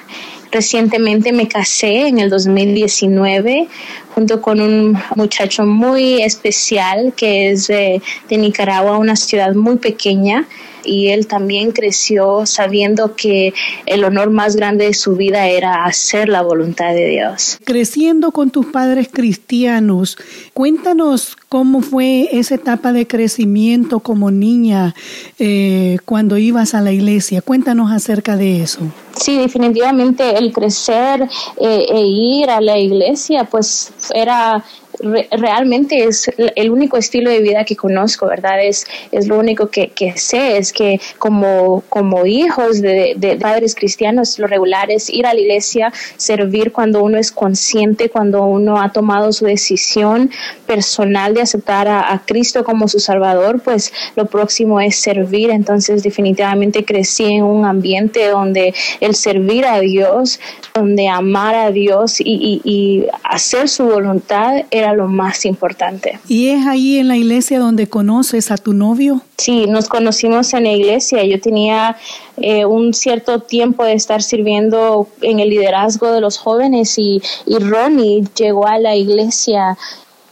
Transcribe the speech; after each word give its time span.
Recientemente 0.50 1.32
me 1.32 1.48
casé 1.48 2.08
en 2.08 2.18
el 2.18 2.30
2019 2.30 3.68
junto 4.14 4.41
con 4.41 4.60
un 4.60 4.98
muchacho 5.14 5.64
muy 5.64 6.22
especial 6.22 7.12
que 7.16 7.50
es 7.50 7.66
de, 7.66 8.00
de 8.28 8.38
Nicaragua, 8.38 8.98
una 8.98 9.16
ciudad 9.16 9.54
muy 9.54 9.76
pequeña 9.76 10.46
y 10.84 11.08
él 11.08 11.26
también 11.26 11.72
creció 11.72 12.46
sabiendo 12.46 13.14
que 13.14 13.52
el 13.86 14.04
honor 14.04 14.30
más 14.30 14.56
grande 14.56 14.86
de 14.86 14.94
su 14.94 15.16
vida 15.16 15.46
era 15.46 15.84
hacer 15.84 16.28
la 16.28 16.42
voluntad 16.42 16.94
de 16.94 17.08
Dios. 17.08 17.58
Creciendo 17.64 18.32
con 18.32 18.50
tus 18.50 18.66
padres 18.66 19.08
cristianos, 19.12 20.16
cuéntanos 20.54 21.36
cómo 21.48 21.82
fue 21.82 22.28
esa 22.32 22.54
etapa 22.54 22.92
de 22.92 23.06
crecimiento 23.06 24.00
como 24.00 24.31
niña 24.31 24.94
eh, 25.38 25.98
cuando 26.04 26.38
ibas 26.38 26.75
a 26.75 26.81
la 26.81 26.92
iglesia. 26.92 27.42
Cuéntanos 27.42 27.92
acerca 27.92 28.37
de 28.37 28.62
eso. 28.62 28.81
Sí, 29.19 29.37
definitivamente 29.37 30.39
el 30.39 30.53
crecer 30.53 31.29
eh, 31.56 31.87
e 31.89 32.01
ir 32.01 32.51
a 32.51 32.61
la 32.61 32.79
iglesia 32.79 33.45
pues 33.45 33.93
era 34.15 34.65
realmente 35.00 36.04
es 36.04 36.31
el 36.36 36.70
único 36.70 36.97
estilo 36.97 37.31
de 37.31 37.41
vida 37.41 37.64
que 37.64 37.76
conozco, 37.76 38.26
¿verdad? 38.26 38.64
Es, 38.64 38.86
es 39.12 39.28
lo 39.28 39.38
único 39.38 39.69
que, 39.69 39.91
sé, 40.16 40.59
es 40.59 40.72
que 40.72 41.00
como, 41.19 41.82
como 41.88 42.26
hijos 42.26 42.81
de, 42.81 43.38
padres 43.41 43.75
cristianos, 43.75 44.38
lo 44.38 44.47
regular 44.47 44.91
es 44.91 45.08
ir 45.10 45.26
a 45.26 45.34
la 45.34 45.41
iglesia, 45.41 45.92
servir 46.16 46.72
cuando 46.72 47.03
uno 47.03 47.19
es 47.19 47.31
consciente, 47.31 48.10
cuando 48.10 48.44
uno 48.44 48.81
ha 48.81 48.92
tomado 48.92 49.32
su 49.32 49.44
decisión 49.44 50.31
personal 50.66 51.34
de 51.34 51.42
aceptar 51.42 51.88
a, 51.88 52.22
Cristo 52.26 52.64
como 52.64 52.88
su 52.88 52.98
Salvador, 52.98 53.60
pues 53.60 53.92
lo 54.16 54.26
próximo 54.26 54.81
es 54.81 54.97
servir. 54.97 55.50
Entonces 55.50 56.03
definitivamente 56.03 56.84
crecí 56.84 57.25
en 57.25 57.44
un 57.44 57.64
ambiente 57.64 58.28
donde 58.28 58.75
el 59.00 59.14
servir 59.14 59.64
a 59.64 59.78
Dios, 59.81 60.41
donde 60.75 61.08
amar 61.08 61.54
a 61.54 61.70
Dios 61.70 62.20
y, 62.20 62.60
y 62.64 63.06
hacer 63.22 63.69
su 63.69 63.84
voluntad 63.84 64.64
era 64.70 64.88
lo 64.93 65.09
más 65.09 65.44
importante. 65.44 66.19
¿Y 66.28 66.49
es 66.49 66.66
ahí 66.66 66.99
en 66.99 67.09
la 67.09 67.16
iglesia 67.16 67.59
donde 67.59 67.88
conoces 67.88 68.50
a 68.50 68.56
tu 68.56 68.72
novio? 68.72 69.22
Sí, 69.37 69.66
nos 69.66 69.88
conocimos 69.88 70.53
en 70.54 70.65
la 70.65 70.72
iglesia. 70.72 71.25
Yo 71.25 71.41
tenía 71.41 71.97
eh, 72.37 72.65
un 72.65 72.94
cierto 72.94 73.41
tiempo 73.41 73.84
de 73.84 73.94
estar 73.94 74.22
sirviendo 74.22 75.09
en 75.22 75.41
el 75.41 75.50
liderazgo 75.50 76.12
de 76.12 76.21
los 76.21 76.38
jóvenes 76.38 76.99
y, 76.99 77.22
y 77.47 77.59
Ronnie 77.59 78.25
llegó 78.37 78.66
a 78.66 78.78
la 78.78 78.97
iglesia 78.97 79.76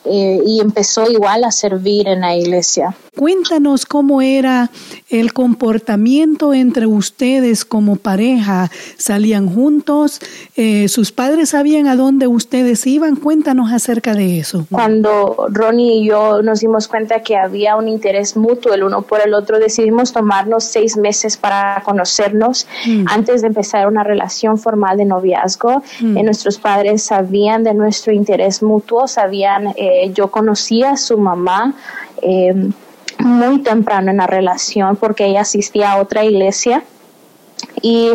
eh, 0.05 0.41
y 0.47 0.61
empezó 0.61 1.11
igual 1.11 1.45
a 1.45 1.51
servir 1.51 2.07
en 2.09 2.21
la 2.21 2.37
iglesia. 2.37 2.95
Cuéntanos 3.17 3.87
cómo 3.87 4.21
era 4.21 4.71
el 5.09 5.33
comportamiento 5.33 6.53
entre 6.53 6.87
ustedes 6.87 7.65
como 7.65 7.97
pareja. 7.97 8.71
¿Salían 8.99 9.49
juntos? 9.49 10.21
Eh, 10.55 10.89
¿Sus 10.89 11.13
padres 11.13 11.51
sabían 11.51 11.87
a 11.87 11.97
dónde 11.97 12.27
ustedes 12.27 12.87
iban? 12.87 13.17
Cuéntanos 13.17 13.73
acerca 13.73 14.13
de 14.13 14.39
eso. 14.39 14.67
Cuando 14.71 15.47
Ronnie 15.49 16.03
y 16.03 16.09
yo 16.09 16.43
nos 16.43 16.61
dimos 16.61 16.89
cuenta 16.89 17.23
que 17.23 17.37
había 17.37 17.77
un 17.77 17.89
interés 17.89 18.37
mutuo 18.37 18.75
el 18.75 18.83
uno 18.83 19.01
por 19.01 19.23
el 19.27 19.33
otro, 19.33 19.59
decidimos 19.59 20.13
tomarnos 20.13 20.65
seis 20.65 20.99
meses 20.99 21.39
para 21.39 21.83
conocernos 21.85 22.67
mm. 22.87 23.07
antes 23.09 23.41
de 23.41 23.49
empezar 23.49 23.89
una 23.89 24.05
relación 24.05 24.59
formal 24.59 24.99
de 24.99 25.07
noviazgo. 25.07 25.83
Mm. 26.01 26.19
Eh, 26.19 26.23
nuestros 26.23 26.59
padres 26.59 27.03
sabían 27.03 27.65
de 27.65 27.73
nuestro 27.73 28.13
interés 28.13 28.63
mutuo, 28.63 29.09
sabían, 29.09 29.69
eh, 29.77 30.11
yo 30.13 30.31
conocía 30.31 30.91
a 30.91 30.97
su 30.99 31.17
mamá 31.17 31.75
muy 33.19 33.63
temprano 33.63 34.11
en 34.11 34.19
la 34.19 34.27
relación 34.27 34.97
porque 34.97 35.27
ella 35.27 35.43
asistía 35.43 35.93
a 35.93 36.01
otra 36.01 36.25
iglesia. 36.25 36.83
Y 37.83 38.13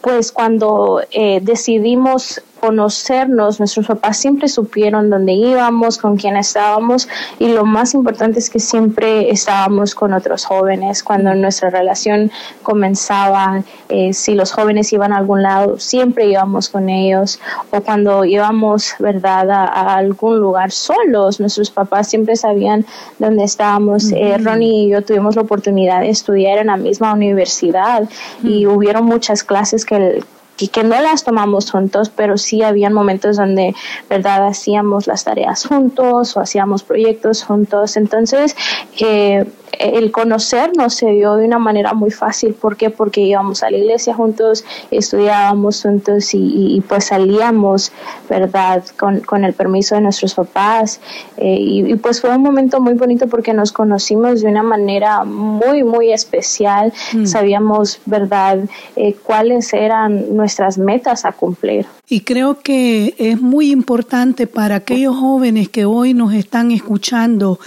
pues 0.00 0.32
cuando 0.32 1.02
eh, 1.10 1.40
decidimos 1.42 2.42
conocernos, 2.64 3.58
nuestros 3.58 3.86
papás 3.86 4.16
siempre 4.16 4.48
supieron 4.48 5.10
dónde 5.10 5.32
íbamos, 5.32 5.98
con 5.98 6.16
quién 6.16 6.34
estábamos 6.36 7.08
y 7.38 7.48
lo 7.48 7.66
más 7.66 7.92
importante 7.92 8.38
es 8.38 8.48
que 8.48 8.58
siempre 8.58 9.30
estábamos 9.30 9.94
con 9.94 10.14
otros 10.14 10.46
jóvenes. 10.46 11.02
Cuando 11.02 11.34
nuestra 11.34 11.68
relación 11.68 12.30
comenzaba, 12.62 13.62
eh, 13.90 14.14
si 14.14 14.34
los 14.34 14.52
jóvenes 14.52 14.90
iban 14.94 15.12
a 15.12 15.18
algún 15.18 15.42
lado, 15.42 15.78
siempre 15.78 16.24
íbamos 16.26 16.70
con 16.70 16.88
ellos 16.88 17.38
o 17.70 17.82
cuando 17.82 18.24
íbamos, 18.24 18.94
¿verdad?, 18.98 19.50
a, 19.50 19.96
algún 19.96 20.38
lugar 20.38 20.70
solos, 20.70 21.40
nuestros 21.40 21.70
papás 21.70 22.08
siempre 22.08 22.34
sabían 22.34 22.86
dónde 23.18 23.44
estábamos. 23.44 24.10
Eh, 24.10 24.38
Ronnie 24.38 24.86
y 24.86 24.88
yo 24.88 25.02
tuvimos 25.02 25.36
la 25.36 25.42
oportunidad 25.42 26.00
de 26.00 26.08
estudiar 26.08 26.56
en 26.56 26.68
la 26.68 26.78
misma 26.78 27.12
universidad 27.12 28.08
y 28.42 28.66
hubieron 28.66 29.04
muchas 29.04 29.44
clases 29.44 29.84
que 29.84 30.22
que, 30.56 30.68
que, 30.68 30.84
no 30.84 31.00
las 31.00 31.24
tomamos 31.24 31.70
juntos, 31.70 32.10
pero 32.14 32.38
sí 32.38 32.62
habían 32.62 32.92
momentos 32.92 33.36
donde, 33.36 33.74
¿verdad?, 34.08 34.46
hacíamos 34.46 35.06
las 35.06 35.24
tareas 35.24 35.66
juntos 35.66 36.36
o 36.36 36.40
hacíamos 36.40 36.82
proyectos 36.82 37.42
juntos. 37.42 37.96
Entonces, 37.96 38.56
eh, 39.00 39.44
el 39.78 40.10
conocernos 40.10 40.94
se 40.94 41.10
dio 41.10 41.34
de 41.36 41.46
una 41.46 41.58
manera 41.58 41.94
muy 41.94 42.10
fácil. 42.10 42.54
¿Por 42.54 42.76
qué? 42.76 42.90
Porque 42.90 43.20
íbamos 43.20 43.62
a 43.62 43.70
la 43.70 43.78
iglesia 43.78 44.14
juntos, 44.14 44.64
estudiábamos 44.90 45.82
juntos 45.82 46.30
y, 46.32 46.82
pues 46.88 47.06
salíamos, 47.06 47.92
¿verdad? 48.28 48.84
Con, 48.98 49.20
con, 49.20 49.44
el 49.44 49.52
permiso 49.52 49.94
de 49.94 50.00
nuestros 50.02 50.34
papás. 50.34 51.00
Eh, 51.36 51.56
y, 51.58 51.94
pues 51.96 52.20
fue 52.20 52.30
un 52.30 52.42
momento 52.42 52.80
muy 52.80 52.94
bonito 52.94 53.28
porque 53.28 53.52
nos 53.52 53.72
conocimos 53.72 54.40
de 54.42 54.48
una 54.48 54.62
manera 54.62 55.24
muy, 55.24 55.84
muy 55.84 56.12
especial. 56.12 56.92
Mm. 57.12 57.26
Sabíamos, 57.26 58.00
¿verdad? 58.06 58.58
Eh, 58.96 59.14
cuáles 59.22 59.72
eran 59.72 60.36
nuestras 60.36 60.78
metas 60.78 61.24
a 61.24 61.32
cumplir. 61.32 61.86
Y 62.08 62.20
creo 62.20 62.60
que 62.60 63.14
es 63.18 63.40
muy 63.40 63.70
importante 63.70 64.46
para 64.46 64.76
aquellos 64.76 65.16
jóvenes 65.16 65.68
que 65.70 65.86
hoy 65.86 66.12
nos 66.12 66.34
están 66.34 66.70
escuchando 66.70 67.58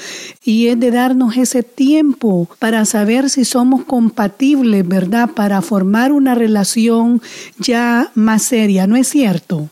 y 0.44 0.68
es 0.68 0.80
de 0.80 0.92
darnos 0.92 1.38
ese 1.38 1.64
tiempo 1.64 1.97
para 2.60 2.86
saber 2.86 3.30
si 3.30 3.46
somos 3.46 3.86
compatibles, 3.86 4.88
¿verdad? 4.88 5.30
Para 5.36 5.62
formar 5.62 6.12
una 6.12 6.36
relación 6.36 7.22
ya 7.60 8.12
más 8.16 8.44
seria, 8.44 8.88
¿no 8.88 8.96
es 8.96 9.08
cierto? 9.08 9.70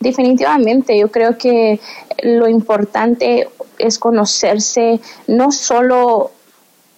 Definitivamente, 0.00 0.98
yo 0.98 1.10
creo 1.10 1.38
que 1.38 1.80
lo 2.22 2.48
importante 2.48 3.48
es 3.78 3.98
conocerse, 3.98 5.00
no 5.28 5.52
solo 5.52 6.32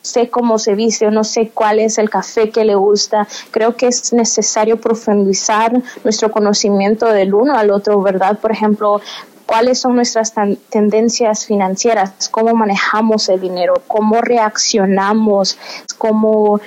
sé 0.05 0.29
cómo 0.29 0.59
se 0.59 0.75
viste 0.75 1.11
no 1.11 1.25
sé 1.25 1.51
cuál 1.53 1.81
es 1.81 1.97
el 1.99 2.11
café 2.11 2.51
que 2.51 2.65
le 2.65 2.75
gusta. 2.75 3.27
Creo 3.51 3.75
que 3.75 3.87
es 3.87 4.13
necesario 4.13 4.79
profundizar 4.79 5.73
nuestro 6.05 6.31
conocimiento 6.31 7.07
del 7.07 7.35
uno 7.35 7.57
al 7.57 7.71
otro, 7.71 8.01
¿verdad? 8.03 8.39
Por 8.39 8.53
ejemplo, 8.53 9.01
cuáles 9.47 9.79
son 9.79 9.97
nuestras 9.97 10.33
tendencias 10.71 11.47
financieras, 11.47 12.29
cómo 12.31 12.55
manejamos 12.55 13.29
el 13.29 13.41
dinero, 13.41 13.75
cómo 13.87 14.21
reaccionamos, 14.21 15.59
cómo 15.99 16.61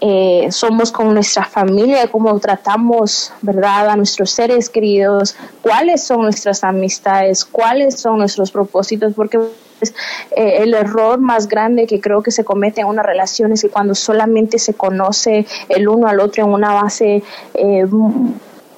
eh, 0.00 0.48
somos 0.50 0.92
con 0.92 1.14
nuestra 1.14 1.44
familia, 1.44 2.08
cómo 2.08 2.38
tratamos, 2.38 3.32
¿verdad?, 3.40 3.88
a 3.88 3.96
nuestros 3.96 4.30
seres 4.30 4.68
queridos, 4.68 5.36
cuáles 5.62 6.02
son 6.04 6.22
nuestras 6.22 6.64
amistades, 6.64 7.44
cuáles 7.44 7.98
son 7.98 8.18
nuestros 8.18 8.50
propósitos, 8.50 9.14
porque 9.14 9.38
pues, 9.78 9.94
eh, 10.32 10.58
el 10.58 10.74
error 10.74 11.18
más 11.18 11.48
grande 11.48 11.86
que 11.86 12.00
creo 12.00 12.22
que 12.22 12.30
se 12.30 12.44
comete 12.44 12.82
en 12.82 12.88
una 12.88 13.02
relación 13.02 13.52
es 13.52 13.62
que 13.62 13.68
cuando 13.70 13.94
solamente 13.94 14.58
se 14.58 14.74
conoce 14.74 15.46
el 15.68 15.88
uno 15.88 16.08
al 16.08 16.20
otro 16.20 16.44
en 16.44 16.50
una 16.50 16.74
base 16.74 17.22
eh, 17.54 17.86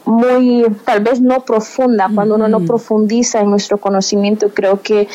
muy, 0.09 0.65
tal 0.87 1.01
vez 1.01 1.21
no 1.21 1.41
profunda, 1.45 2.09
cuando 2.15 2.37
uno 2.37 2.49
no 2.49 2.61
profundiza 2.61 3.41
en 3.41 3.51
nuestro 3.51 3.77
conocimiento, 3.79 4.49
creo 4.49 4.81
que 4.81 5.07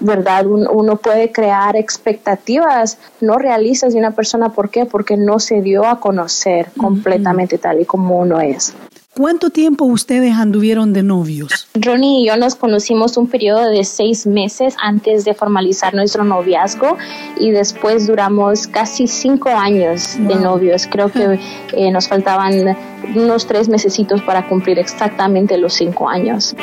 ¿verdad? 0.00 0.46
Uno 0.46 0.96
puede 0.96 1.30
crear 1.30 1.76
expectativas 1.76 2.96
no 3.20 3.36
realistas 3.36 3.92
de 3.92 3.98
una 3.98 4.12
persona. 4.12 4.48
¿Por 4.48 4.70
qué? 4.70 4.86
Porque 4.86 5.18
no 5.18 5.38
se 5.40 5.60
dio 5.60 5.84
a 5.84 6.00
conocer 6.00 6.70
completamente 6.78 7.58
tal 7.58 7.82
y 7.82 7.84
como 7.84 8.18
uno 8.18 8.40
es. 8.40 8.72
¿Cuánto 9.16 9.50
tiempo 9.50 9.86
ustedes 9.86 10.34
anduvieron 10.34 10.92
de 10.92 11.02
novios? 11.02 11.68
Ronnie 11.74 12.22
y 12.22 12.26
yo 12.28 12.36
nos 12.36 12.54
conocimos 12.54 13.16
un 13.16 13.26
periodo 13.26 13.68
de 13.68 13.82
seis 13.82 14.24
meses 14.24 14.76
antes 14.80 15.24
de 15.24 15.34
formalizar 15.34 15.94
nuestro 15.94 16.22
noviazgo 16.22 16.96
y 17.36 17.50
después 17.50 18.06
duramos 18.06 18.68
casi 18.68 19.08
cinco 19.08 19.48
años 19.48 20.14
de 20.16 20.36
novios. 20.36 20.86
Creo 20.88 21.10
que 21.10 21.40
eh, 21.72 21.90
nos 21.90 22.06
faltaban 22.06 22.76
unos 23.16 23.46
tres 23.46 23.68
mesecitos 23.68 24.22
para 24.22 24.48
cumplir 24.48 24.78
exactamente 24.78 25.58
los 25.58 25.74
cinco 25.74 26.08
años. 26.08 26.54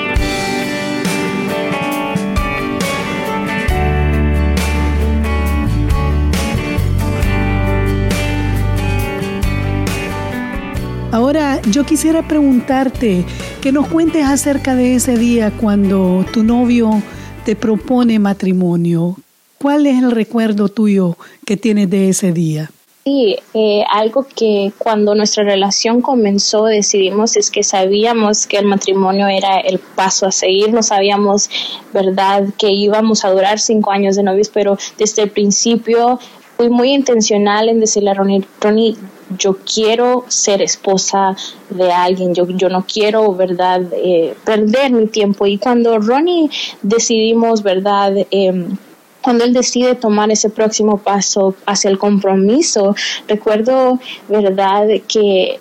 Ahora 11.12 11.62
yo 11.72 11.86
quisiera 11.86 12.28
preguntarte 12.28 13.24
que 13.62 13.72
nos 13.72 13.88
cuentes 13.88 14.26
acerca 14.26 14.76
de 14.76 14.96
ese 14.96 15.18
día 15.18 15.52
cuando 15.52 16.26
tu 16.34 16.44
novio 16.44 17.02
te 17.46 17.56
propone 17.56 18.20
matrimonio. 18.20 19.16
¿Cuál 19.58 19.88
es 19.88 20.04
el 20.04 20.12
recuerdo 20.12 20.68
tuyo 20.68 21.16
que 21.46 21.56
tienes 21.56 21.90
de 21.90 22.10
ese 22.10 22.34
día? 22.34 22.70
Sí, 23.06 23.38
eh, 23.54 23.86
algo 23.90 24.28
que 24.36 24.74
cuando 24.78 25.16
nuestra 25.16 25.46
relación 25.46 26.02
comenzó 26.02 26.66
decidimos 26.66 27.38
es 27.38 27.50
que 27.52 27.64
sabíamos 27.64 28.46
que 28.46 28.58
el 28.58 28.66
matrimonio 28.66 29.28
era 29.28 29.60
el 29.60 29.80
paso 29.80 30.26
a 30.26 30.32
seguir, 30.34 30.74
no 30.74 30.84
sabíamos, 30.84 31.50
¿verdad?, 31.94 32.44
que 32.58 32.70
íbamos 32.70 33.24
a 33.24 33.30
durar 33.30 33.60
cinco 33.60 33.92
años 33.92 34.18
de 34.18 34.24
novios, 34.24 34.50
pero 34.50 34.78
desde 34.98 35.24
el 35.24 35.30
principio 35.30 36.20
fui 36.58 36.70
muy 36.70 36.92
intencional 36.94 37.70
en 37.70 37.80
decirle 37.80 38.10
a 38.10 38.14
Ronnie, 38.16 38.44
Ronnie, 38.60 38.98
yo 39.38 39.58
quiero 39.58 40.26
ser 40.28 40.62
esposa 40.62 41.36
de 41.70 41.92
alguien, 41.92 42.34
yo, 42.34 42.48
yo 42.50 42.70
no 42.70 42.86
quiero, 42.92 43.34
¿verdad?, 43.34 43.82
eh, 43.94 44.36
perder 44.44 44.92
mi 44.92 45.06
tiempo. 45.08 45.46
Y 45.46 45.58
cuando 45.60 46.00
Ronnie 46.00 46.50
decidimos, 46.82 47.62
¿verdad?, 47.62 48.14
em, 48.32 48.76
cuando 49.22 49.44
él 49.44 49.54
decide 49.54 49.96
tomar 49.96 50.32
ese 50.32 50.50
próximo 50.50 50.98
paso 50.98 51.54
hacia 51.66 51.90
el 51.90 51.98
compromiso, 51.98 52.96
recuerdo, 53.28 54.00
¿verdad?, 54.30 54.88
que 55.08 55.60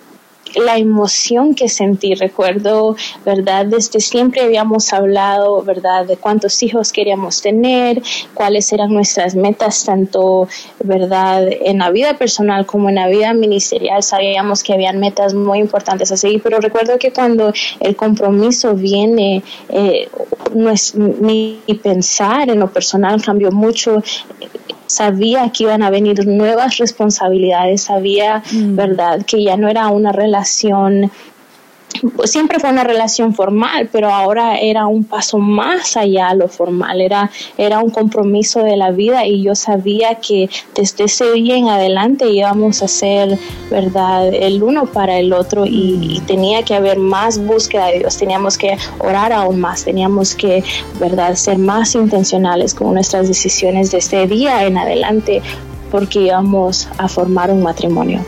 la 0.56 0.76
emoción 0.78 1.54
que 1.54 1.68
sentí. 1.68 2.14
Recuerdo, 2.14 2.96
¿verdad? 3.24 3.66
Desde 3.66 4.00
siempre 4.00 4.42
habíamos 4.42 4.92
hablado, 4.92 5.62
¿verdad? 5.62 6.06
De 6.06 6.16
cuántos 6.16 6.62
hijos 6.62 6.92
queríamos 6.92 7.42
tener, 7.42 8.02
cuáles 8.34 8.72
eran 8.72 8.92
nuestras 8.92 9.34
metas, 9.34 9.84
tanto, 9.84 10.48
¿verdad? 10.82 11.48
En 11.48 11.78
la 11.78 11.90
vida 11.90 12.16
personal 12.18 12.66
como 12.66 12.88
en 12.88 12.96
la 12.96 13.08
vida 13.08 13.34
ministerial. 13.34 14.02
Sabíamos 14.02 14.62
que 14.62 14.72
habían 14.72 14.98
metas 14.98 15.34
muy 15.34 15.58
importantes 15.58 16.10
a 16.12 16.16
seguir, 16.16 16.42
pero 16.42 16.58
recuerdo 16.60 16.98
que 16.98 17.12
cuando 17.12 17.52
el 17.80 17.96
compromiso 17.96 18.74
viene, 18.74 19.42
eh, 19.68 20.08
mi 20.54 21.60
pensar 21.82 22.48
en 22.48 22.60
lo 22.60 22.68
personal 22.68 23.22
cambió 23.22 23.50
mucho 23.50 24.02
sabía 24.86 25.50
que 25.50 25.64
iban 25.64 25.82
a 25.82 25.90
venir 25.90 26.26
nuevas 26.26 26.78
responsabilidades, 26.78 27.82
sabía, 27.82 28.42
mm. 28.52 28.76
¿verdad?, 28.76 29.24
que 29.26 29.42
ya 29.42 29.56
no 29.56 29.68
era 29.68 29.88
una 29.88 30.12
relación 30.12 31.10
siempre 32.24 32.58
fue 32.58 32.70
una 32.70 32.84
relación 32.84 33.34
formal, 33.34 33.88
pero 33.92 34.10
ahora 34.10 34.58
era 34.58 34.86
un 34.86 35.04
paso 35.04 35.38
más 35.38 35.96
allá 35.96 36.30
de 36.30 36.36
lo 36.36 36.48
formal, 36.48 37.00
era, 37.00 37.30
era 37.56 37.80
un 37.80 37.90
compromiso 37.90 38.62
de 38.62 38.76
la 38.76 38.90
vida 38.90 39.26
y 39.26 39.42
yo 39.42 39.54
sabía 39.54 40.16
que 40.16 40.48
desde 40.74 41.04
ese 41.04 41.32
día 41.32 41.56
en 41.56 41.68
adelante 41.68 42.28
íbamos 42.28 42.82
a 42.82 42.88
ser, 42.88 43.38
¿verdad?, 43.70 44.32
el 44.32 44.62
uno 44.62 44.86
para 44.86 45.18
el 45.18 45.32
otro 45.32 45.64
y, 45.66 46.22
tenía 46.26 46.62
que 46.62 46.74
haber 46.74 46.98
más 46.98 47.38
búsqueda 47.38 47.86
de 47.86 48.00
Dios, 48.00 48.16
teníamos 48.16 48.58
que 48.58 48.76
orar 48.98 49.32
aún 49.32 49.60
más, 49.60 49.84
teníamos 49.84 50.34
que, 50.34 50.64
¿verdad?, 50.98 51.34
ser 51.34 51.58
más 51.58 51.94
intencionales 51.94 52.74
con 52.74 52.94
nuestras 52.94 53.28
decisiones 53.28 53.90
de 53.90 53.98
ese 53.98 54.26
día 54.26 54.64
en 54.64 54.78
adelante 54.78 55.42
porque 55.90 56.20
íbamos 56.20 56.88
a 56.98 57.08
formar 57.08 57.50
un 57.50 57.62
matrimonio. 57.62 58.24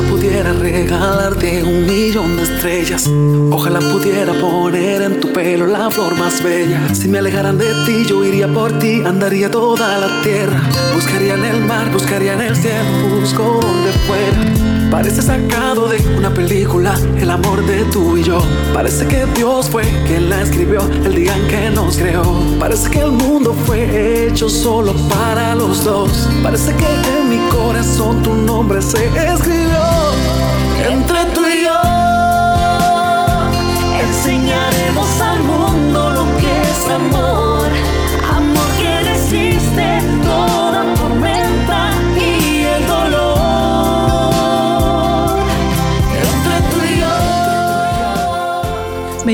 Ojalá 0.00 0.12
pudiera 0.12 0.52
regalarte 0.54 1.62
un 1.62 1.86
millón 1.86 2.36
de 2.38 2.44
estrellas. 2.44 3.06
Ojalá 3.50 3.80
pudiera 3.80 4.32
poner 4.32 5.02
en 5.02 5.20
tu 5.20 5.30
pelo 5.30 5.66
la 5.66 5.90
flor 5.90 6.16
más 6.16 6.42
bella. 6.42 6.94
Si 6.94 7.06
me 7.06 7.18
alejaran 7.18 7.58
de 7.58 7.66
ti, 7.84 8.06
yo 8.08 8.24
iría 8.24 8.48
por 8.48 8.78
ti, 8.78 9.02
andaría 9.04 9.50
toda 9.50 9.98
la 9.98 10.22
tierra. 10.22 10.62
Buscaría 10.94 11.34
en 11.34 11.44
el 11.44 11.60
mar, 11.66 11.92
buscaría 11.92 12.32
en 12.32 12.40
el 12.40 12.56
cielo, 12.56 13.20
busco 13.20 13.60
donde 13.60 13.92
fuera. 14.06 14.79
Parece 14.90 15.22
sacado 15.22 15.88
de 15.88 15.98
una 16.18 16.34
película, 16.34 16.94
el 17.16 17.30
amor 17.30 17.64
de 17.64 17.84
tú 17.84 18.16
y 18.16 18.24
yo. 18.24 18.42
Parece 18.74 19.06
que 19.06 19.24
Dios 19.36 19.70
fue 19.70 19.84
quien 20.06 20.28
la 20.28 20.42
escribió 20.42 20.80
el 21.04 21.14
día 21.14 21.36
en 21.36 21.46
que 21.46 21.70
nos 21.70 21.96
creó. 21.96 22.24
Parece 22.58 22.90
que 22.90 22.98
el 22.98 23.12
mundo 23.12 23.54
fue 23.66 24.26
hecho 24.26 24.48
solo 24.48 24.92
para 25.08 25.54
los 25.54 25.84
dos. 25.84 26.28
Parece 26.42 26.74
que 26.74 27.18
en 27.18 27.30
mi 27.30 27.38
corazón 27.50 28.22
tu 28.22 28.34
nombre 28.34 28.82
se 28.82 29.06
escribió 29.06 30.19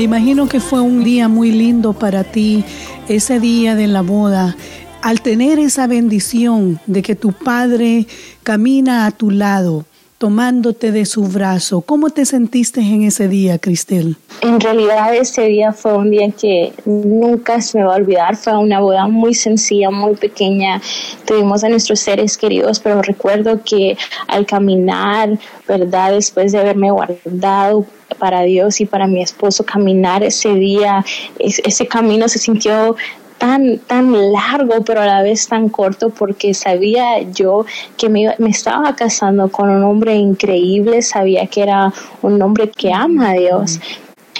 imagino 0.07 0.47
que 0.47 0.61
fue 0.61 0.79
un 0.79 1.03
día 1.03 1.27
muy 1.27 1.51
lindo 1.51 1.91
para 1.91 2.23
ti, 2.23 2.63
ese 3.09 3.41
día 3.41 3.75
de 3.75 3.87
la 3.87 4.01
boda. 4.01 4.55
Al 5.01 5.19
tener 5.19 5.59
esa 5.59 5.85
bendición 5.85 6.79
de 6.87 7.01
que 7.01 7.13
tu 7.13 7.33
padre 7.33 8.07
camina 8.41 9.05
a 9.05 9.11
tu 9.11 9.31
lado, 9.31 9.85
tomándote 10.17 10.91
de 10.91 11.05
su 11.05 11.23
brazo. 11.23 11.81
¿Cómo 11.81 12.09
te 12.09 12.25
sentiste 12.25 12.79
en 12.79 13.03
ese 13.03 13.27
día, 13.27 13.59
Cristel? 13.59 14.17
En 14.41 14.59
realidad 14.59 15.13
ese 15.15 15.43
día 15.43 15.73
fue 15.73 15.93
un 15.93 16.09
día 16.09 16.31
que 16.31 16.73
nunca 16.85 17.61
se 17.61 17.77
me 17.77 17.83
va 17.85 17.93
a 17.93 17.97
olvidar. 17.97 18.35
Fue 18.35 18.57
una 18.57 18.79
boda 18.79 19.07
muy 19.07 19.33
sencilla, 19.35 19.91
muy 19.91 20.15
pequeña. 20.15 20.81
Tuvimos 21.25 21.63
a 21.63 21.69
nuestros 21.69 21.99
seres 21.99 22.37
queridos, 22.37 22.79
pero 22.79 23.01
recuerdo 23.01 23.61
que 23.63 23.97
al 24.27 24.45
caminar, 24.45 25.37
¿verdad? 25.67 26.13
Después 26.13 26.51
de 26.51 26.59
haberme 26.59 26.89
guardado 26.89 27.85
para 28.17 28.41
Dios 28.41 28.81
y 28.81 28.85
para 28.85 29.05
mi 29.05 29.21
esposo, 29.21 29.65
caminar 29.65 30.23
ese 30.23 30.53
día, 30.55 31.05
ese 31.37 31.87
camino 31.87 32.27
se 32.27 32.39
sintió 32.39 32.95
tan, 33.37 33.79
tan 33.79 34.31
largo, 34.31 34.83
pero 34.85 35.01
a 35.01 35.05
la 35.05 35.21
vez 35.21 35.47
tan 35.47 35.69
corto, 35.69 36.09
porque 36.09 36.53
sabía 36.53 37.21
yo 37.21 37.65
que 37.97 38.09
me, 38.09 38.33
me, 38.37 38.49
estaba 38.49 38.95
casando 38.95 39.49
con 39.49 39.69
un 39.69 39.83
hombre 39.83 40.15
increíble, 40.15 41.01
sabía 41.01 41.47
que 41.47 41.63
era 41.63 41.93
un 42.21 42.41
hombre 42.41 42.69
que 42.69 42.93
ama 42.93 43.31
a 43.31 43.33
Dios. 43.33 43.79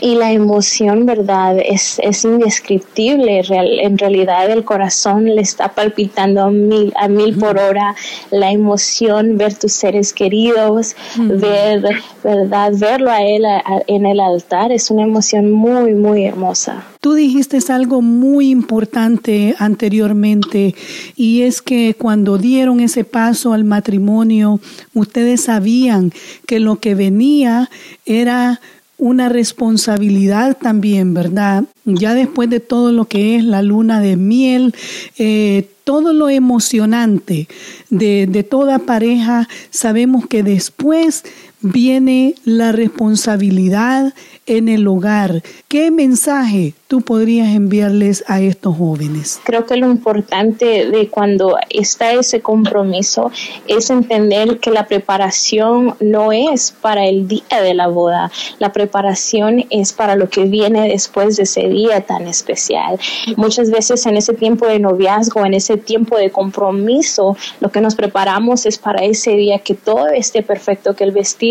Y 0.01 0.15
la 0.15 0.31
emoción, 0.31 1.05
¿verdad? 1.05 1.57
Es, 1.63 1.99
es 2.03 2.23
indescriptible. 2.23 3.41
en 3.49 3.97
realidad 3.97 4.49
el 4.49 4.63
corazón 4.63 5.25
le 5.25 5.41
está 5.41 5.69
palpitando 5.69 6.41
a 6.41 6.51
mil, 6.51 6.93
a 6.95 7.07
mil 7.07 7.37
por 7.37 7.57
hora. 7.57 7.95
La 8.31 8.51
emoción, 8.51 9.37
ver 9.37 9.53
tus 9.55 9.73
seres 9.73 10.13
queridos, 10.13 10.95
ver, 11.17 11.83
¿verdad? 12.23 12.73
Verlo 12.75 13.11
a 13.11 13.21
él 13.21 13.43
en 13.87 14.05
el 14.05 14.19
altar 14.19 14.71
es 14.71 14.89
una 14.91 15.03
emoción 15.03 15.51
muy, 15.51 15.93
muy 15.93 16.25
hermosa. 16.25 16.83
Tú 16.99 17.13
dijiste 17.13 17.59
algo 17.69 18.01
muy 18.01 18.49
importante 18.49 19.55
anteriormente 19.59 20.75
y 21.15 21.41
es 21.41 21.61
que 21.61 21.95
cuando 21.97 22.37
dieron 22.37 22.79
ese 22.79 23.03
paso 23.03 23.53
al 23.53 23.63
matrimonio, 23.63 24.59
ustedes 24.93 25.41
sabían 25.41 26.11
que 26.45 26.59
lo 26.59 26.79
que 26.79 26.95
venía 26.95 27.69
era 28.05 28.59
una 28.97 29.29
responsabilidad 29.29 30.57
también, 30.57 31.13
¿verdad? 31.13 31.65
Ya 31.85 32.13
después 32.13 32.49
de 32.49 32.59
todo 32.59 32.91
lo 32.91 33.05
que 33.05 33.35
es 33.35 33.43
la 33.43 33.61
luna 33.61 34.01
de 34.01 34.15
miel, 34.15 34.73
eh, 35.17 35.69
todo 35.83 36.13
lo 36.13 36.29
emocionante 36.29 37.47
de, 37.89 38.27
de 38.27 38.43
toda 38.43 38.79
pareja, 38.79 39.47
sabemos 39.69 40.27
que 40.27 40.43
después 40.43 41.23
viene 41.61 42.35
la 42.45 42.71
responsabilidad 42.71 44.13
en 44.47 44.69
el 44.69 44.87
hogar. 44.87 45.43
¿Qué 45.67 45.91
mensaje 45.91 46.73
tú 46.87 47.01
podrías 47.01 47.49
enviarles 47.49 48.23
a 48.27 48.39
estos 48.39 48.77
jóvenes? 48.77 49.41
Creo 49.43 49.65
que 49.65 49.75
lo 49.75 49.91
importante 49.91 50.89
de 50.89 51.09
cuando 51.09 51.57
está 51.69 52.13
ese 52.13 52.41
compromiso 52.41 53.31
es 53.67 53.89
entender 53.89 54.59
que 54.59 54.71
la 54.71 54.87
preparación 54.87 55.95
no 55.99 56.31
es 56.31 56.73
para 56.81 57.05
el 57.05 57.27
día 57.27 57.61
de 57.61 57.73
la 57.73 57.87
boda, 57.87 58.31
la 58.59 58.71
preparación 58.71 59.65
es 59.69 59.91
para 59.91 60.15
lo 60.15 60.29
que 60.29 60.45
viene 60.45 60.87
después 60.87 61.35
de 61.35 61.43
ese 61.43 61.67
día 61.67 62.01
tan 62.01 62.27
especial. 62.27 62.97
Muchas 63.35 63.69
veces 63.69 64.05
en 64.05 64.15
ese 64.15 64.33
tiempo 64.33 64.65
de 64.65 64.79
noviazgo, 64.79 65.45
en 65.45 65.53
ese 65.53 65.75
tiempo 65.75 66.17
de 66.17 66.29
compromiso, 66.29 67.35
lo 67.59 67.69
que 67.69 67.81
nos 67.81 67.95
preparamos 67.95 68.65
es 68.65 68.77
para 68.77 69.03
ese 69.03 69.31
día 69.31 69.59
que 69.59 69.75
todo 69.75 70.07
esté 70.07 70.41
perfecto, 70.41 70.95
que 70.95 71.03
el 71.03 71.11
vestido, 71.11 71.46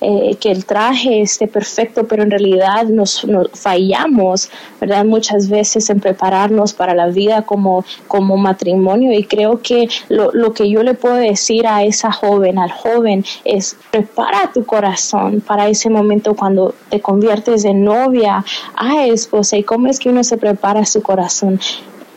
eh, 0.00 0.36
que 0.40 0.50
el 0.50 0.64
traje 0.64 1.20
esté 1.22 1.46
perfecto, 1.46 2.06
pero 2.06 2.22
en 2.22 2.30
realidad 2.30 2.84
nos, 2.84 3.26
fallamos, 3.54 4.50
¿verdad? 4.80 5.04
Muchas 5.04 5.48
veces 5.48 5.88
en 5.90 6.00
prepararnos 6.00 6.72
para 6.72 6.94
la 6.94 7.08
vida 7.08 7.42
como, 7.42 7.84
como 8.08 8.36
matrimonio. 8.36 9.12
Y 9.12 9.24
creo 9.24 9.60
que 9.62 9.88
lo, 10.08 10.30
lo 10.32 10.52
que 10.52 10.68
yo 10.70 10.82
le 10.82 10.94
puedo 10.94 11.16
decir 11.16 11.66
a 11.66 11.84
esa 11.84 12.12
joven, 12.12 12.58
al 12.58 12.70
joven, 12.70 13.24
es 13.44 13.76
prepara 13.90 14.50
tu 14.52 14.64
corazón 14.64 15.40
para 15.40 15.68
ese 15.68 15.90
momento 15.90 16.34
cuando 16.34 16.74
te 16.90 17.00
conviertes 17.00 17.64
en 17.64 17.84
novia. 17.84 18.44
A 18.76 19.06
esposa 19.06 19.56
y 19.56 19.62
cómo 19.62 19.88
es 19.88 19.98
que 19.98 20.08
uno 20.08 20.24
se 20.24 20.36
prepara 20.36 20.84
su 20.84 21.02
corazón 21.02 21.60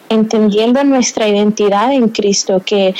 entendiendo 0.09 0.83
nuestra 0.83 1.27
identidad 1.27 1.91
en 1.91 2.09
Cristo, 2.09 2.61
que 2.65 2.95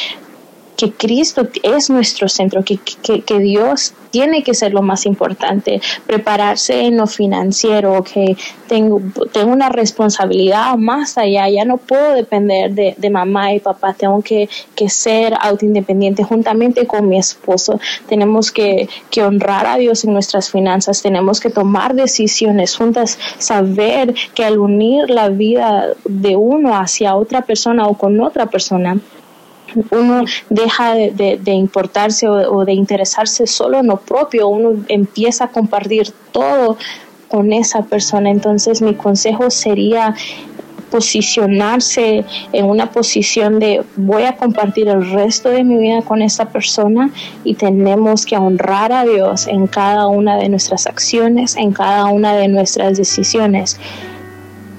que 0.77 0.91
Cristo 0.91 1.47
es 1.63 1.89
nuestro 1.89 2.29
centro, 2.29 2.63
que, 2.63 2.77
que, 2.77 3.39
Dios 3.39 3.93
tiene 4.11 4.43
que 4.43 4.53
ser 4.53 4.73
lo 4.73 4.83
más 4.83 5.07
importante, 5.07 5.81
prepararse 6.05 6.81
en 6.81 6.97
lo 6.97 7.07
financiero, 7.07 8.03
que 8.03 8.37
tengo, 8.67 9.01
tengo 9.31 9.51
una 9.51 9.69
responsabilidad 9.69 10.77
más 10.77 11.17
allá, 11.17 11.49
ya 11.49 11.65
no 11.65 11.77
puedo 11.77 12.13
depender 12.13 12.73
de, 12.73 12.93
de 12.95 13.09
mamá 13.09 13.53
y 13.53 13.59
papá, 13.59 13.93
tengo 13.93 14.21
que, 14.21 14.49
que 14.75 14.87
ser 14.87 15.33
autoindependiente 15.41 16.23
juntamente 16.23 16.85
con 16.85 17.09
mi 17.09 17.17
esposo, 17.17 17.79
tenemos 18.07 18.51
que, 18.51 18.87
que 19.09 19.23
honrar 19.23 19.65
a 19.65 19.77
Dios 19.77 20.03
en 20.05 20.13
nuestras 20.13 20.51
finanzas, 20.51 21.01
tenemos 21.01 21.39
que 21.39 21.49
tomar 21.49 21.95
decisiones 21.95 22.75
juntas, 22.75 23.17
saber 23.39 24.13
que 24.35 24.45
al 24.45 24.59
unir 24.59 25.09
la 25.09 25.29
vida 25.29 25.87
de 26.05 26.35
uno 26.35 26.77
hacia 26.77 27.15
otra 27.15 27.41
persona 27.41 27.87
o 27.87 27.95
con 27.95 28.21
otra 28.21 28.45
persona, 28.45 28.99
uno 29.91 30.23
deja 30.49 30.93
de, 30.95 31.51
importarse 31.51 32.27
o, 32.27 32.65
de 32.65 32.73
interesarse 32.73 33.47
solo 33.47 33.79
en 33.79 33.87
lo 33.87 33.97
propio, 33.97 34.47
uno 34.47 34.83
empieza 34.87 35.45
a 35.45 35.47
compartir 35.49 36.11
todo 36.31 36.77
con 37.27 37.51
esa 37.53 37.83
persona. 37.83 38.29
Entonces 38.29 38.81
mi 38.81 38.93
consejo 38.95 39.49
sería 39.49 40.15
posicionarse 40.89 42.23
en 42.53 42.65
una 42.65 42.91
posición 42.91 43.59
de 43.59 43.83
voy 43.97 44.23
a 44.23 44.37
compartir 44.37 44.87
el 44.87 45.11
resto 45.11 45.49
de 45.49 45.63
mi 45.63 45.77
vida 45.77 46.01
con 46.01 46.21
esa 46.21 46.45
persona 46.45 47.09
y 47.43 47.55
tenemos 47.55 48.25
que 48.25 48.37
honrar 48.37 48.91
a 48.93 49.03
Dios 49.03 49.47
en 49.47 49.67
cada 49.67 50.07
una 50.07 50.37
de 50.37 50.47
nuestras 50.49 50.87
acciones, 50.87 51.57
en 51.57 51.73
cada 51.73 52.05
una 52.05 52.35
de 52.35 52.47
nuestras 52.47 52.97
decisiones. 52.97 53.77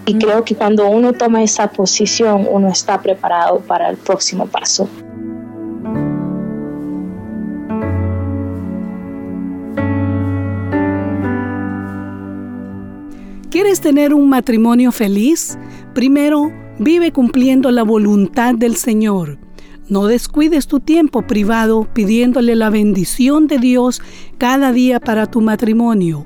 Y 0.09 0.15
creo 0.15 0.43
que 0.43 0.55
cuando 0.55 0.88
uno 0.88 1.12
toma 1.12 1.43
esa 1.43 1.71
posición, 1.71 2.47
uno 2.50 2.69
está 2.71 3.03
preparado 3.03 3.61
para 3.61 3.91
el 3.91 3.99
próximo 3.99 4.47
paso. 4.47 4.88
¿Quieres 13.50 13.83
tener 13.83 14.15
un 14.15 14.31
matrimonio 14.31 14.93
feliz? 14.93 15.59
Primero, 15.93 16.53
vive 16.79 17.12
cumpliendo 17.12 17.71
la 17.71 17.83
voluntad 17.83 18.55
del 18.55 18.77
Señor. 18.77 19.37
No 19.91 20.07
descuides 20.07 20.69
tu 20.69 20.81
tiempo 20.81 21.27
privado 21.27 21.87
pidiéndole 21.93 22.57
la 22.57 22.71
bendición 22.71 23.47
de 23.47 23.59
Dios 23.59 24.00
cada 24.38 24.73
día 24.73 25.00
para 25.00 25.27
tu 25.27 25.43
matrimonio. 25.43 26.25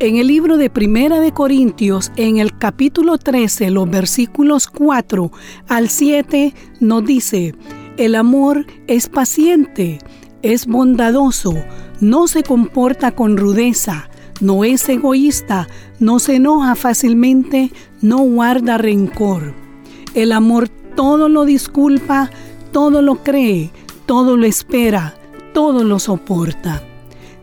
En 0.00 0.16
el 0.16 0.26
libro 0.26 0.56
de 0.56 0.70
Primera 0.70 1.20
de 1.20 1.30
Corintios, 1.30 2.10
en 2.16 2.38
el 2.38 2.58
capítulo 2.58 3.16
13, 3.16 3.70
los 3.70 3.88
versículos 3.88 4.66
4 4.66 5.30
al 5.68 5.88
7, 5.88 6.52
nos 6.80 7.04
dice, 7.04 7.54
el 7.96 8.16
amor 8.16 8.66
es 8.88 9.08
paciente, 9.08 10.00
es 10.42 10.66
bondadoso, 10.66 11.54
no 12.00 12.26
se 12.26 12.42
comporta 12.42 13.12
con 13.12 13.36
rudeza, 13.36 14.10
no 14.40 14.64
es 14.64 14.88
egoísta, 14.88 15.68
no 16.00 16.18
se 16.18 16.36
enoja 16.36 16.74
fácilmente, 16.74 17.70
no 18.02 18.18
guarda 18.18 18.78
rencor. 18.78 19.54
El 20.14 20.32
amor 20.32 20.68
todo 20.96 21.28
lo 21.28 21.44
disculpa, 21.44 22.30
todo 22.72 23.00
lo 23.00 23.22
cree, 23.22 23.70
todo 24.06 24.36
lo 24.36 24.44
espera, 24.44 25.14
todo 25.52 25.84
lo 25.84 26.00
soporta. 26.00 26.82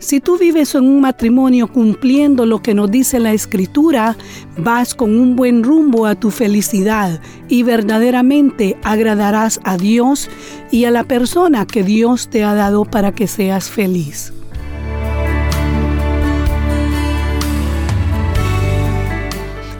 Si 0.01 0.19
tú 0.19 0.39
vives 0.39 0.73
en 0.73 0.85
un 0.85 0.99
matrimonio 0.99 1.67
cumpliendo 1.67 2.47
lo 2.47 2.63
que 2.63 2.73
nos 2.73 2.89
dice 2.89 3.19
la 3.19 3.33
escritura, 3.33 4.17
vas 4.57 4.95
con 4.95 5.15
un 5.17 5.35
buen 5.35 5.63
rumbo 5.63 6.07
a 6.07 6.15
tu 6.15 6.31
felicidad 6.31 7.21
y 7.47 7.61
verdaderamente 7.61 8.77
agradarás 8.83 9.61
a 9.63 9.77
Dios 9.77 10.27
y 10.71 10.85
a 10.85 10.91
la 10.91 11.03
persona 11.03 11.67
que 11.67 11.83
Dios 11.83 12.29
te 12.29 12.43
ha 12.43 12.55
dado 12.55 12.83
para 12.83 13.11
que 13.11 13.27
seas 13.27 13.69
feliz. 13.69 14.33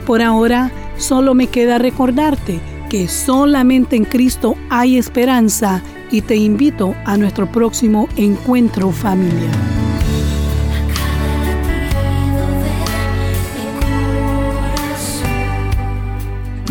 Por 0.06 0.22
ahora, 0.22 0.70
solo 0.98 1.34
me 1.34 1.48
queda 1.48 1.78
recordarte 1.78 2.60
que 2.88 3.08
solamente 3.08 3.96
en 3.96 4.04
Cristo 4.04 4.54
hay 4.70 4.98
esperanza 4.98 5.82
y 6.12 6.20
te 6.20 6.36
invito 6.36 6.94
a 7.06 7.16
nuestro 7.16 7.50
próximo 7.50 8.08
encuentro 8.16 8.92
familiar. 8.92 9.81